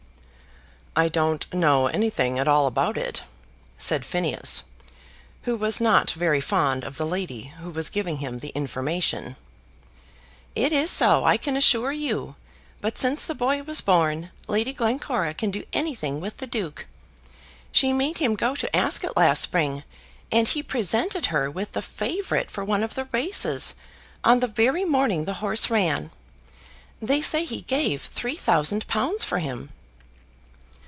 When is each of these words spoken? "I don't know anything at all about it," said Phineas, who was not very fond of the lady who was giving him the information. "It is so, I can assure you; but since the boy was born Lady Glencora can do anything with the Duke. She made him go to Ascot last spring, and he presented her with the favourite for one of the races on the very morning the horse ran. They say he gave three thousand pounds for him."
"I 0.93 1.07
don't 1.07 1.51
know 1.53 1.87
anything 1.87 2.37
at 2.37 2.49
all 2.49 2.67
about 2.67 2.97
it," 2.97 3.23
said 3.77 4.03
Phineas, 4.05 4.65
who 5.43 5.55
was 5.55 5.79
not 5.79 6.11
very 6.11 6.41
fond 6.41 6.83
of 6.83 6.97
the 6.97 7.05
lady 7.05 7.53
who 7.61 7.69
was 7.71 7.89
giving 7.89 8.17
him 8.17 8.39
the 8.39 8.49
information. 8.49 9.37
"It 10.53 10.73
is 10.73 10.89
so, 10.89 11.23
I 11.23 11.37
can 11.37 11.55
assure 11.55 11.93
you; 11.93 12.35
but 12.81 12.97
since 12.97 13.23
the 13.23 13.33
boy 13.33 13.63
was 13.63 13.79
born 13.79 14.31
Lady 14.49 14.73
Glencora 14.73 15.33
can 15.33 15.49
do 15.49 15.63
anything 15.71 16.19
with 16.19 16.37
the 16.37 16.45
Duke. 16.45 16.87
She 17.71 17.93
made 17.93 18.17
him 18.17 18.35
go 18.35 18.53
to 18.57 18.75
Ascot 18.75 19.15
last 19.15 19.41
spring, 19.43 19.83
and 20.29 20.45
he 20.45 20.61
presented 20.61 21.27
her 21.27 21.49
with 21.49 21.71
the 21.71 21.81
favourite 21.81 22.51
for 22.51 22.65
one 22.65 22.83
of 22.83 22.95
the 22.95 23.05
races 23.13 23.75
on 24.25 24.41
the 24.41 24.47
very 24.47 24.83
morning 24.83 25.23
the 25.23 25.35
horse 25.35 25.69
ran. 25.69 26.11
They 26.99 27.21
say 27.21 27.45
he 27.45 27.61
gave 27.61 28.01
three 28.01 28.35
thousand 28.35 28.87
pounds 28.87 29.23
for 29.23 29.39
him." 29.39 29.69